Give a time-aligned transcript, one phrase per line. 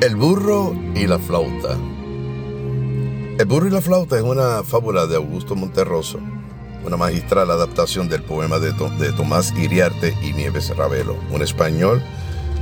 [0.00, 1.76] El burro y la flauta.
[3.36, 6.20] El burro y la flauta es una fábula de Augusto Monterroso,
[6.84, 8.72] una magistral adaptación del poema de,
[9.12, 12.00] Tomás Iriarte y Nieves Ravelo, un español,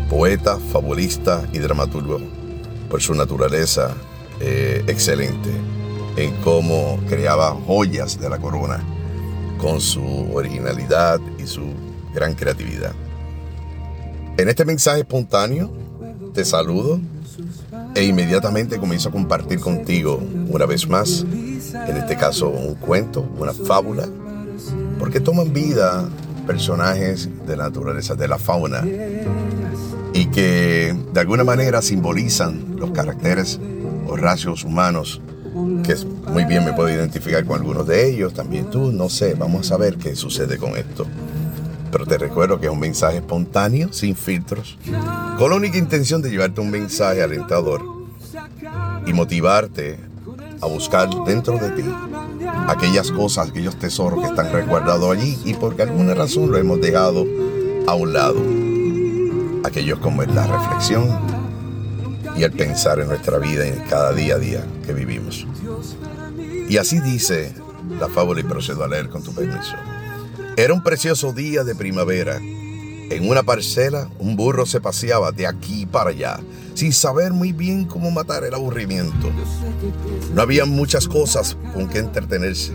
[0.08, 2.20] poeta, fabulista y dramaturgo,
[2.88, 3.94] por su naturaleza
[4.40, 5.50] eh, excelente
[6.16, 8.82] en cómo creaba joyas de la corona
[9.58, 11.66] con su originalidad y su
[12.14, 12.94] gran creatividad.
[14.38, 15.70] En este mensaje espontáneo
[16.32, 16.98] te saludo
[17.96, 23.54] e inmediatamente comienzo a compartir contigo una vez más, en este caso un cuento, una
[23.54, 24.06] fábula,
[24.98, 26.06] porque toman vida
[26.46, 28.84] personajes de la naturaleza, de la fauna,
[30.12, 33.58] y que de alguna manera simbolizan los caracteres
[34.06, 35.22] o rasgos humanos,
[35.82, 35.96] que
[36.30, 39.78] muy bien me puedo identificar con algunos de ellos, también tú, no sé, vamos a
[39.78, 41.06] ver qué sucede con esto.
[41.96, 44.76] Pero te recuerdo que es un mensaje espontáneo, sin filtros,
[45.38, 47.80] con la única intención de llevarte un mensaje alentador
[49.06, 49.98] y motivarte
[50.60, 51.84] a buscar dentro de ti
[52.68, 57.24] aquellas cosas, aquellos tesoros que están resguardados allí y por alguna razón lo hemos dejado
[57.86, 58.42] a un lado.
[59.64, 61.08] Aquellos como es la reflexión
[62.36, 65.46] y el pensar en nuestra vida en cada día a día que vivimos.
[66.68, 67.54] Y así dice
[67.98, 69.76] la fábula y procedo a leer con tu permiso.
[70.58, 72.38] Era un precioso día de primavera.
[72.38, 76.40] En una parcela, un burro se paseaba de aquí para allá,
[76.72, 79.30] sin saber muy bien cómo matar el aburrimiento.
[80.32, 82.72] No había muchas cosas con que entretenerse.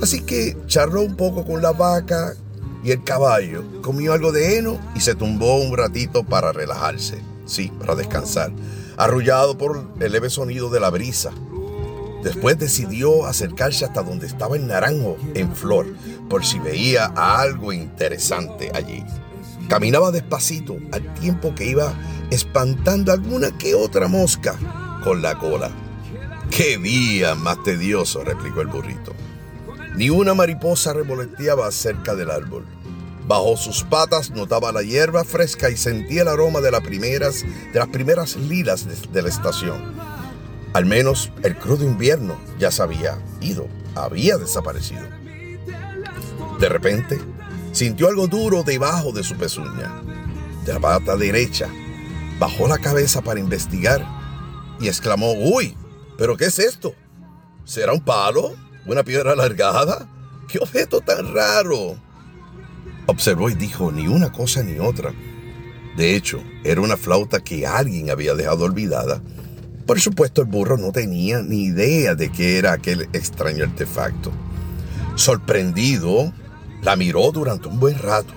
[0.00, 2.34] Así que charló un poco con la vaca
[2.84, 7.72] y el caballo, comió algo de heno y se tumbó un ratito para relajarse, sí,
[7.80, 8.52] para descansar,
[8.96, 11.32] arrullado por el leve sonido de la brisa
[12.22, 15.86] Después decidió acercarse hasta donde estaba el naranjo en flor,
[16.28, 19.02] por si veía algo interesante allí.
[19.68, 21.94] Caminaba despacito al tiempo que iba
[22.30, 24.56] espantando alguna que otra mosca
[25.02, 25.70] con la cola.
[26.50, 28.24] ¡Qué día más tedioso!
[28.24, 29.14] replicó el burrito.
[29.96, 32.64] Ni una mariposa revoloteaba cerca del árbol.
[33.26, 37.78] Bajo sus patas notaba la hierba fresca y sentía el aroma de las primeras, de
[37.78, 40.09] las primeras lilas de la estación.
[40.72, 45.02] Al menos el crudo invierno ya se había ido, había desaparecido.
[46.60, 47.18] De repente,
[47.72, 50.02] sintió algo duro debajo de su pezuña,
[50.64, 51.68] de la pata derecha.
[52.38, 54.06] Bajó la cabeza para investigar
[54.78, 55.76] y exclamó, ¡Uy!
[56.16, 56.94] ¿Pero qué es esto?
[57.64, 58.54] ¿Será un palo?
[58.86, 60.08] ¿Una piedra alargada?
[60.48, 61.96] ¡Qué objeto tan raro!
[63.06, 65.12] Observó y dijo ni una cosa ni otra.
[65.96, 69.20] De hecho, era una flauta que alguien había dejado olvidada
[69.90, 74.30] por supuesto, el burro no tenía ni idea de qué era aquel extraño artefacto.
[75.16, 76.32] Sorprendido,
[76.80, 78.32] la miró durante un buen rato,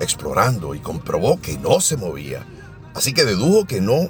[0.00, 2.46] explorando y comprobó que no se movía.
[2.94, 4.08] Así que dedujo que no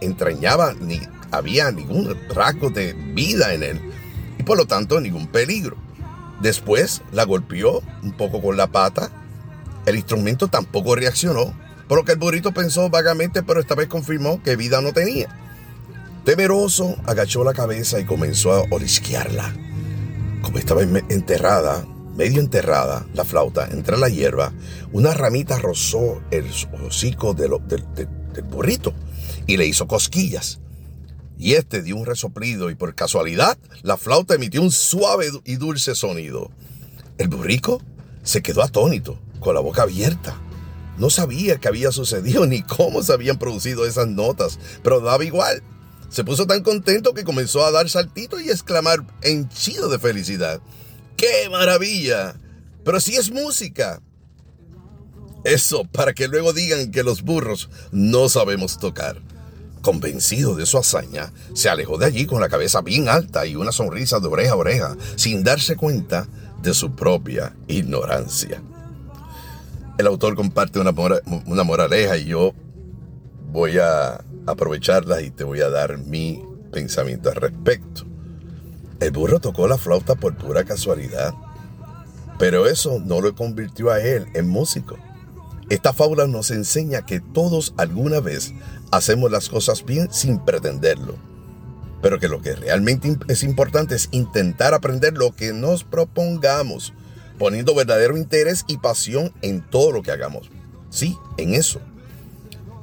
[0.00, 0.98] entrañaba ni
[1.30, 3.92] había ningún rasgo de vida en él
[4.38, 5.76] y por lo tanto ningún peligro.
[6.40, 9.10] Después la golpeó un poco con la pata.
[9.84, 11.52] El instrumento tampoco reaccionó,
[11.86, 15.43] por lo que el burrito pensó vagamente, pero esta vez confirmó que vida no tenía.
[16.24, 19.54] Temeroso, agachó la cabeza y comenzó a olisquearla.
[20.40, 21.86] Como estaba enterrada,
[22.16, 24.54] medio enterrada, la flauta entre la hierba,
[24.92, 26.46] una ramita rozó el
[26.82, 27.50] hocico del,
[28.48, 28.94] burrito
[29.46, 30.60] y le hizo cosquillas.
[31.38, 35.94] Y este dio un resoplido y por casualidad la flauta emitió un suave y dulce
[35.94, 36.50] sonido.
[37.18, 37.82] El burrico
[38.22, 40.40] se quedó atónito, con la boca abierta.
[40.96, 45.62] No sabía qué había sucedido ni cómo se habían producido esas notas, pero daba igual.
[46.14, 50.60] Se puso tan contento que comenzó a dar saltitos y exclamar henchido de felicidad.
[51.16, 52.36] ¡Qué maravilla!
[52.84, 54.00] Pero si es música.
[55.42, 59.20] Eso para que luego digan que los burros no sabemos tocar.
[59.82, 63.72] Convencido de su hazaña, se alejó de allí con la cabeza bien alta y una
[63.72, 66.28] sonrisa de oreja a oreja, sin darse cuenta
[66.62, 68.62] de su propia ignorancia.
[69.98, 70.94] El autor comparte una,
[71.46, 72.54] una moraleja y yo
[73.54, 76.42] voy a aprovecharla y te voy a dar mi
[76.72, 78.02] pensamiento al respecto.
[78.98, 81.32] El burro tocó la flauta por pura casualidad,
[82.36, 84.98] pero eso no lo convirtió a él en músico.
[85.70, 88.52] Esta fábula nos enseña que todos alguna vez
[88.90, 91.14] hacemos las cosas bien sin pretenderlo,
[92.02, 96.92] pero que lo que realmente es importante es intentar aprender lo que nos propongamos,
[97.38, 100.50] poniendo verdadero interés y pasión en todo lo que hagamos.
[100.90, 101.80] Sí, en eso.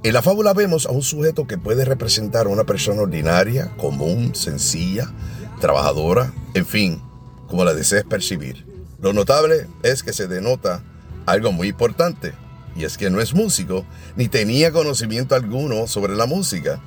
[0.03, 4.33] En la fábula vemos a un sujeto que puede representar a una persona ordinaria, común,
[4.33, 5.12] sencilla,
[5.59, 7.03] trabajadora, en fin,
[7.48, 8.65] como la desees percibir.
[9.00, 10.83] Lo notable es que se denota
[11.27, 12.33] algo muy importante,
[12.75, 16.81] y es que no es músico, ni tenía conocimiento alguno sobre la música,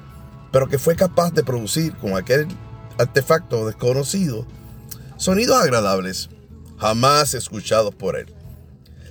[0.50, 2.48] pero que fue capaz de producir con aquel
[2.98, 4.44] artefacto desconocido
[5.18, 6.30] sonidos agradables,
[6.78, 8.34] jamás escuchados por él.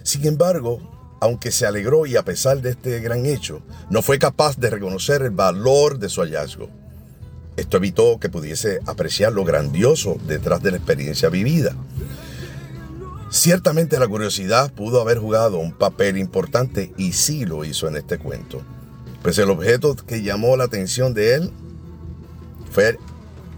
[0.04, 0.93] Sin embargo,
[1.24, 5.22] aunque se alegró y a pesar de este gran hecho, no fue capaz de reconocer
[5.22, 6.70] el valor de su hallazgo.
[7.56, 11.78] Esto evitó que pudiese apreciar lo grandioso detrás de la experiencia vivida.
[13.30, 18.18] Ciertamente la curiosidad pudo haber jugado un papel importante y sí lo hizo en este
[18.18, 18.62] cuento.
[19.22, 21.52] Pues el objeto que llamó la atención de él
[22.70, 22.98] fue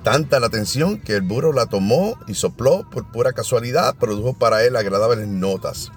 [0.04, 4.64] tanta la atención que el burro la tomó y sopló por pura casualidad, produjo para
[4.64, 5.92] él agradables notas.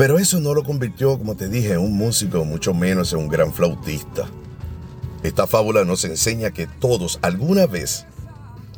[0.00, 3.28] Pero eso no lo convirtió, como te dije, en un músico, mucho menos en un
[3.28, 4.30] gran flautista.
[5.22, 8.06] Esta fábula nos enseña que todos alguna vez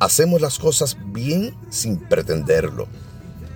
[0.00, 2.88] hacemos las cosas bien sin pretenderlo.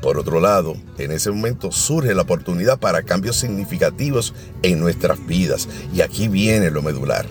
[0.01, 5.69] Por otro lado, en ese momento surge la oportunidad para cambios significativos en nuestras vidas.
[5.93, 7.27] Y aquí viene lo medular.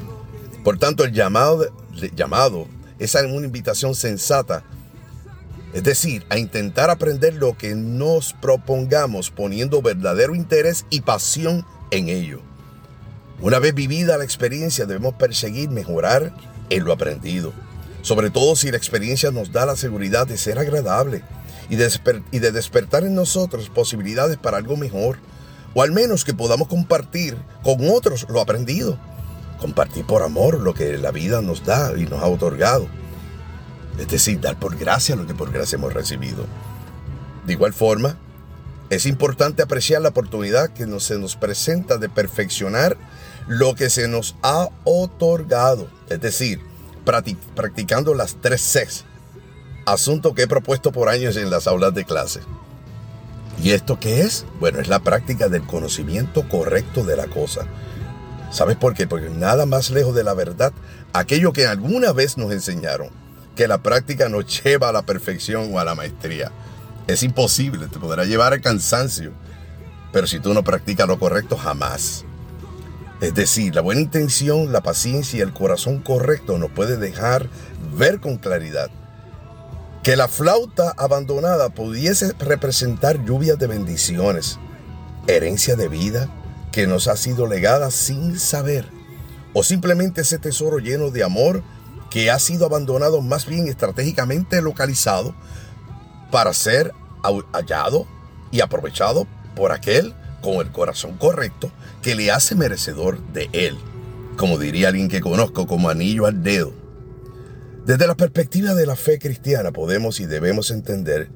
[0.66, 1.66] Por tanto, el llamado,
[2.14, 2.68] llamado
[3.00, 4.66] es una invitación sensata
[5.76, 12.08] es decir, a intentar aprender lo que nos propongamos poniendo verdadero interés y pasión en
[12.08, 12.40] ello.
[13.42, 16.34] Una vez vivida la experiencia debemos perseguir mejorar
[16.70, 17.52] en lo aprendido,
[18.04, 21.24] sobre todo si la experiencia nos da la seguridad de ser agradable
[21.68, 25.18] y de, despertar en nosotros posibilidades para algo mejor,
[25.74, 28.98] o al menos que podamos compartir con otros lo aprendido,
[29.60, 32.88] compartir por amor lo que la vida nos da y nos ha otorgado
[34.00, 36.46] es decir, dar por gracia lo que por gracia hemos recibido.
[37.46, 38.18] De igual forma,
[38.90, 42.98] es importante apreciar la oportunidad que se nos presenta de perfeccionar
[43.48, 46.62] lo que se nos ha otorgado, es decir,
[47.56, 49.06] practicando las tres Cs,
[49.86, 52.42] asunto que he propuesto por años en las aulas de clase.
[53.62, 54.46] ¿Y esto qué es?
[54.60, 57.66] Bueno, es la práctica del conocimiento correcto de la cosa.
[58.52, 59.08] ¿Sabes por qué?
[59.08, 60.74] Porque nada más lejos de la verdad,
[61.14, 63.25] aquello que alguna vez nos enseñaron
[63.56, 66.52] que la práctica nos lleva a la perfección o a la maestría.
[67.08, 69.32] Es imposible, te podrá llevar al cansancio,
[70.12, 72.26] pero si tú no practicas lo correcto, jamás.
[73.22, 77.50] Es decir, la buena intención, la paciencia y el corazón correcto nos puede dejar
[77.96, 78.90] ver con claridad
[80.06, 84.60] que la flauta abandonada pudiese representar lluvias de bendiciones,
[85.26, 86.30] herencia de vida
[86.72, 88.86] que nos ha sido legada sin saber,
[89.54, 91.64] o simplemente ese tesoro lleno de amor
[92.16, 95.36] que ha sido abandonado más bien estratégicamente localizado
[96.32, 96.94] para ser
[97.52, 98.08] hallado
[98.52, 103.76] y aprovechado por aquel con el corazón correcto que le hace merecedor de él,
[104.38, 106.72] como diría alguien que conozco como anillo al dedo.
[107.86, 111.28] Desde la perspectiva de la fe cristiana podemos y debemos entender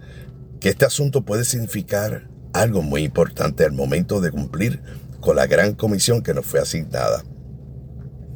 [0.61, 4.81] que este asunto puede significar algo muy importante al momento de cumplir
[5.19, 7.25] con la gran comisión que nos fue asignada.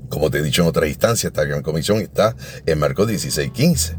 [0.09, 2.35] Como te he dicho en otra instancia, esta gran comisión está
[2.65, 3.97] en Marcos 16:15.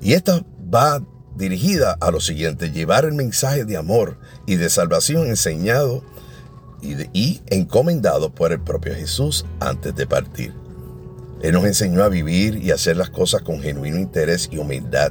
[0.00, 1.02] Y esta va
[1.36, 6.04] dirigida a lo siguiente, llevar el mensaje de amor y de salvación enseñado
[6.82, 10.54] y, y encomendado por el propio Jesús antes de partir.
[11.42, 15.10] Él nos enseñó a vivir y hacer las cosas con genuino interés y humildad,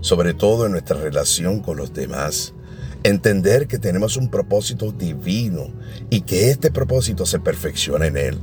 [0.00, 2.54] sobre todo en nuestra relación con los demás.
[3.02, 5.68] Entender que tenemos un propósito divino
[6.08, 8.38] y que este propósito se perfecciona en Él.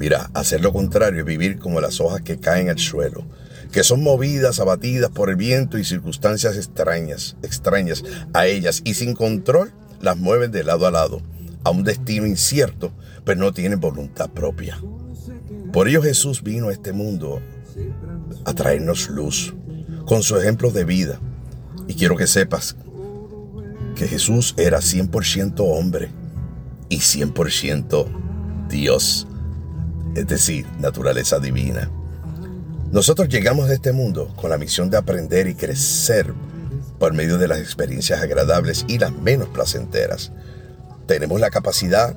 [0.00, 3.22] Mira, hacer lo contrario es vivir como las hojas que caen al suelo,
[3.70, 9.12] que son movidas, abatidas por el viento y circunstancias extrañas, extrañas a ellas y sin
[9.12, 11.20] control las mueven de lado a lado,
[11.64, 12.92] a un destino incierto,
[13.26, 14.80] pero no tienen voluntad propia.
[15.70, 17.42] Por ello Jesús vino a este mundo
[18.46, 19.54] a traernos luz
[20.06, 21.20] con su ejemplo de vida.
[21.88, 22.74] Y quiero que sepas
[23.94, 26.08] que Jesús era 100% hombre
[26.88, 28.06] y 100%
[28.70, 29.26] Dios
[30.14, 31.90] es decir, naturaleza divina.
[32.92, 36.32] Nosotros llegamos a este mundo con la misión de aprender y crecer
[36.98, 40.32] por medio de las experiencias agradables y las menos placenteras.
[41.06, 42.14] Tenemos la capacidad,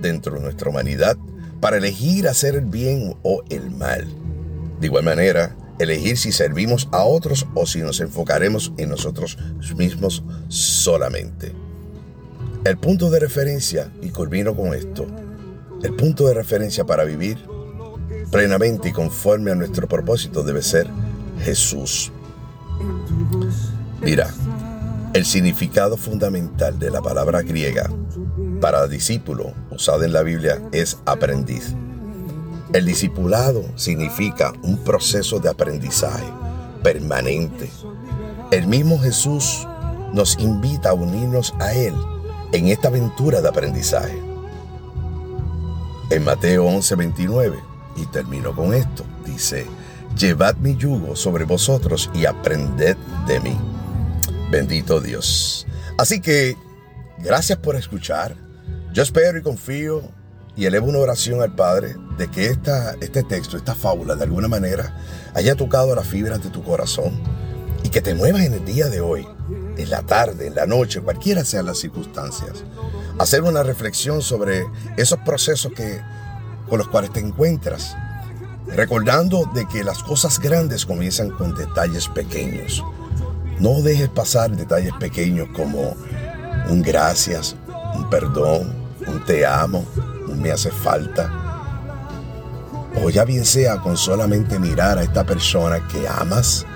[0.00, 1.16] dentro de nuestra humanidad,
[1.60, 4.06] para elegir hacer el bien o el mal.
[4.80, 9.38] De igual manera, elegir si servimos a otros o si nos enfocaremos en nosotros
[9.76, 11.52] mismos solamente.
[12.64, 15.06] El punto de referencia, y culmino con esto,
[15.82, 17.38] el punto de referencia para vivir
[18.30, 20.88] plenamente y conforme a nuestro propósito debe ser
[21.40, 22.10] Jesús.
[24.00, 24.32] Mira,
[25.12, 27.90] el significado fundamental de la palabra griega
[28.60, 31.74] para discípulo usada en la Biblia es aprendiz.
[32.72, 36.24] El discipulado significa un proceso de aprendizaje
[36.82, 37.70] permanente.
[38.50, 39.66] El mismo Jesús
[40.14, 41.94] nos invita a unirnos a Él
[42.52, 44.31] en esta aventura de aprendizaje.
[46.12, 47.58] En Mateo 11:29
[47.96, 49.02] Y termino con esto.
[49.24, 49.66] Dice,
[50.18, 53.58] llevad mi yugo sobre vosotros y aprended de mí.
[54.50, 55.66] Bendito Dios.
[55.96, 56.58] Así que,
[57.18, 58.36] gracias por escuchar.
[58.92, 60.02] Yo espero y confío
[60.54, 64.48] y elevo una oración al Padre de que esta, este texto, esta fábula, de alguna
[64.48, 64.94] manera
[65.32, 67.22] haya tocado las fibras de tu corazón
[67.84, 69.26] y que te muevas en el día de hoy,
[69.76, 72.64] en la tarde, en la noche, cualquiera sean las circunstancias.
[73.18, 76.00] Hacer una reflexión sobre esos procesos que,
[76.68, 77.96] con los cuales te encuentras,
[78.66, 82.82] recordando de que las cosas grandes comienzan con detalles pequeños.
[83.58, 85.94] No dejes pasar detalles pequeños como
[86.68, 87.56] un gracias,
[87.94, 88.74] un perdón,
[89.06, 89.84] un te amo,
[90.36, 91.30] me hace falta.
[93.02, 96.66] O ya bien sea con solamente mirar a esta persona que amas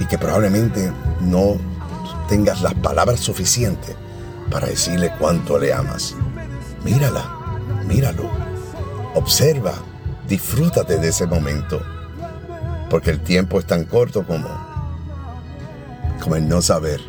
[0.00, 1.58] y que probablemente no
[2.28, 3.96] tengas las palabras suficientes
[4.50, 6.14] para decirle cuánto le amas.
[6.84, 7.24] Mírala,
[7.86, 8.30] míralo,
[9.14, 9.74] observa,
[10.28, 11.80] disfrútate de ese momento,
[12.90, 14.48] porque el tiempo es tan corto como,
[16.22, 17.00] como el no saber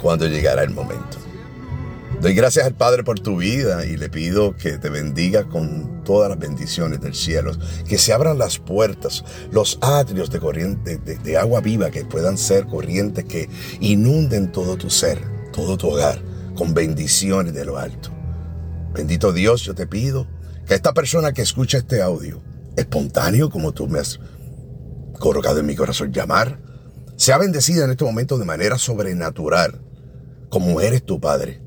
[0.00, 1.23] cuándo llegará el momento.
[2.20, 6.30] Doy gracias al Padre por tu vida y le pido que te bendiga con todas
[6.30, 7.52] las bendiciones del cielo,
[7.86, 12.66] que se abran las puertas, los atrios de, corriente, de, agua viva que puedan ser
[12.66, 15.20] corrientes que inunden todo tu ser,
[15.52, 16.22] todo tu hogar,
[16.54, 18.10] con bendiciones de lo alto.
[18.94, 20.26] Bendito Dios, yo te pido
[20.66, 22.42] que esta persona que escucha este audio,
[22.76, 24.18] espontáneo como tú me has
[25.18, 26.58] colocado en mi corazón llamar,
[27.16, 29.82] sea bendecida en este momento de manera sobrenatural,
[30.48, 31.63] como eres tu Padre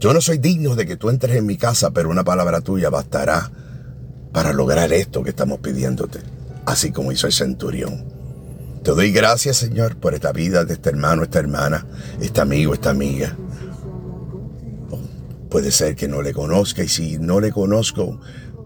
[0.00, 2.88] yo no soy digno de que tú entres en mi casa, pero una palabra tuya
[2.88, 3.50] bastará
[4.32, 6.20] para lograr esto que estamos pidiéndote,
[6.64, 8.06] así como hizo el centurión.
[8.82, 11.86] Te doy gracias, Señor, por esta vida de este hermano, esta hermana,
[12.18, 13.36] este amigo, esta amiga.
[15.50, 18.20] puede ser que no le conozca y si no le conozco,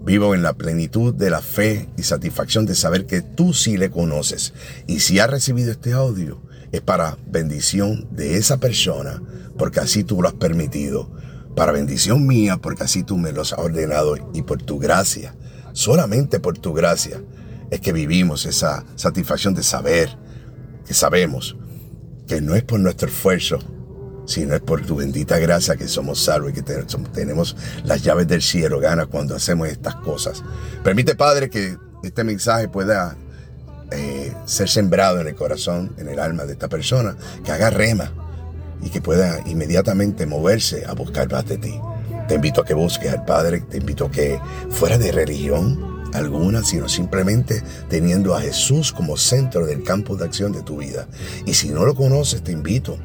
[0.04, 3.90] vivo en la plenitud de la fe y satisfacción de saber que tú sí le
[3.90, 4.52] conoces.
[4.86, 9.20] Y si ha recibido este audio, es para bendición de esa persona,
[9.58, 11.10] porque así tú lo has permitido,
[11.54, 15.34] para bendición mía, porque así tú me lo has ordenado y por tu gracia,
[15.72, 17.20] solamente por tu gracia,
[17.70, 20.16] es que vivimos esa satisfacción de saber,
[20.86, 21.56] que sabemos
[22.26, 23.58] que no es por nuestro esfuerzo,
[24.26, 28.42] sino es por tu bendita gracia que somos salvos y que tenemos las llaves del
[28.42, 30.42] cielo, gana cuando hacemos estas cosas.
[30.82, 33.16] Permite, Padre, que este mensaje pueda
[33.90, 38.23] eh, ser sembrado en el corazón, en el alma de esta persona, que haga rema
[38.84, 41.80] y que pueda inmediatamente moverse a buscar más de ti.
[42.28, 44.38] Te invito a que busques al Padre, te invito a que
[44.70, 50.52] fuera de religión alguna, sino simplemente teniendo a Jesús como centro del campo de acción
[50.52, 51.08] de tu vida.
[51.44, 52.98] Y si no lo conoces, te invito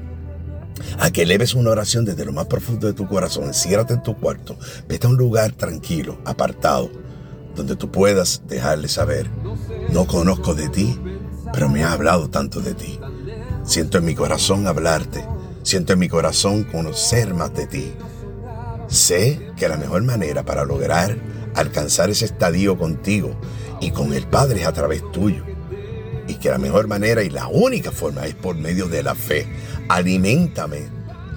[1.00, 4.16] a que eleves una oración desde lo más profundo de tu corazón, enciérrate en tu
[4.18, 4.58] cuarto,
[4.88, 6.90] vete a un lugar tranquilo, apartado,
[7.56, 9.30] donde tú puedas dejarle saber,
[9.92, 10.98] no conozco de ti,
[11.52, 13.00] pero me ha hablado tanto de ti.
[13.66, 15.26] Siento en mi corazón hablarte,
[15.64, 17.94] siento en mi corazón conocer más de ti.
[18.88, 21.18] Sé que la mejor manera para lograr
[21.56, 23.40] alcanzar ese estadio contigo
[23.82, 25.44] y con el Padre es a través tuyo.
[26.28, 29.48] Y que la mejor manera y la única forma es por medio de la fe.
[29.88, 30.88] Aliméntame,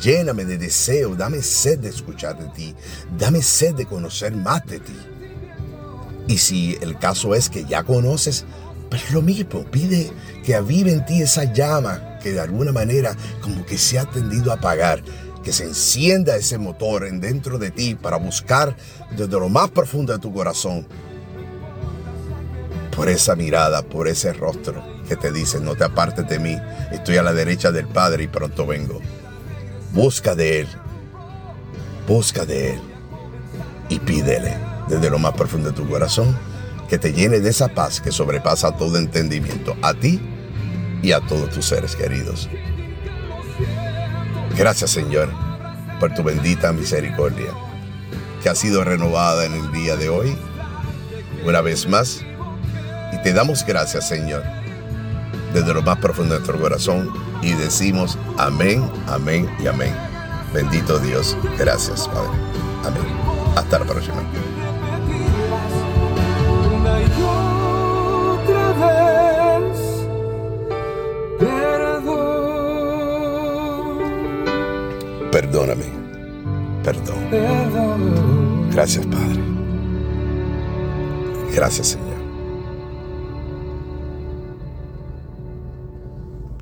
[0.01, 2.75] lléname de deseo, dame sed de escuchar de ti,
[3.19, 4.99] dame sed de conocer más de ti.
[6.29, 8.45] Y si el caso es que ya conoces,
[8.93, 10.13] pues lo mismo, pide
[10.45, 14.51] que avive en ti esa llama que de alguna manera como que se ha tendido
[14.51, 15.03] a apagar,
[15.43, 18.77] que se encienda ese motor en dentro de ti para buscar
[19.17, 20.87] desde lo más profundo de tu corazón
[22.95, 26.59] por esa mirada, por ese rostro que te dice, no te apartes de mí,
[26.91, 29.01] estoy a la derecha del Padre y pronto vengo.
[29.93, 30.69] Busca de Él,
[32.07, 32.81] busca de Él
[33.89, 34.55] y pídele
[34.87, 36.37] desde lo más profundo de tu corazón,
[36.89, 40.21] que te llene de esa paz que sobrepasa todo entendimiento, a ti
[41.03, 42.49] y a todos tus seres queridos.
[44.57, 45.31] Gracias Señor
[45.99, 47.53] por tu bendita misericordia,
[48.43, 50.37] que ha sido renovada en el día de hoy,
[51.45, 52.23] una vez más,
[53.13, 54.43] y te damos gracias Señor,
[55.55, 57.11] desde lo más profundo de nuestro corazón,
[57.41, 59.95] y decimos amén, amén y amén.
[60.53, 62.31] Bendito Dios, gracias Padre.
[62.85, 63.07] Amén.
[63.57, 64.23] Hasta la próxima.
[78.71, 79.41] Gracias, Padre.
[81.55, 82.12] Gracias, Señor.